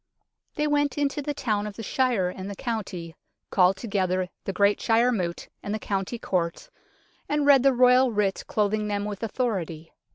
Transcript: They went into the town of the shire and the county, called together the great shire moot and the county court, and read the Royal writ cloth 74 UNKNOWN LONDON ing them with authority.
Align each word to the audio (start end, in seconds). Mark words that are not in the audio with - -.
They 0.55 0.65
went 0.65 0.97
into 0.97 1.21
the 1.21 1.35
town 1.35 1.67
of 1.67 1.75
the 1.75 1.83
shire 1.83 2.27
and 2.29 2.49
the 2.49 2.55
county, 2.55 3.15
called 3.51 3.77
together 3.77 4.29
the 4.45 4.51
great 4.51 4.81
shire 4.81 5.11
moot 5.11 5.47
and 5.61 5.75
the 5.75 5.79
county 5.79 6.17
court, 6.17 6.71
and 7.29 7.45
read 7.45 7.61
the 7.61 7.71
Royal 7.71 8.11
writ 8.11 8.43
cloth 8.47 8.71
74 8.71 8.81
UNKNOWN 8.81 8.81
LONDON 8.81 8.81
ing 8.81 8.87
them 8.87 9.05
with 9.07 9.21
authority. 9.21 9.93